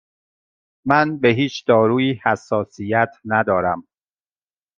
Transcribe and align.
من 0.85 1.17
به 1.19 1.29
هیچ 1.29 1.65
دارویی 1.67 2.19
حساسیت 2.23 3.09
ندارم. 3.25 3.87